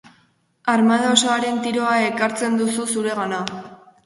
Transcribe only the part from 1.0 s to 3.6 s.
osoaren tiroa ekartzen duzu zuregana.